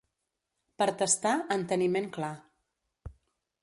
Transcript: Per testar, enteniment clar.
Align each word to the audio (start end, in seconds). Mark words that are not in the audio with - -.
Per 0.83 0.87
testar, 1.03 1.35
enteniment 1.59 2.11
clar. 2.19 2.35